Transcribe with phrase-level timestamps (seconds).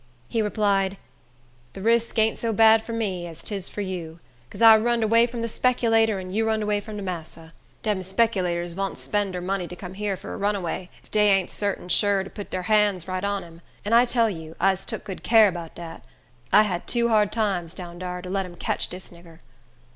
[0.27, 0.97] He replied,
[1.73, 4.19] "De risk ain't so bad for me, as 'tis fur you.
[4.49, 7.53] 'Cause I runned away from de speculator, and you runned away from de massa.
[7.83, 11.51] Dem speculators vont spen dar money to come here fur a runaway, if dey ain't
[11.51, 13.61] sartin sure to put dar hans right on him.
[13.85, 16.03] An I tell you I's tuk good car 'bout dat.
[16.51, 19.37] I had too hard times down dar, to let 'em ketch dis nigger."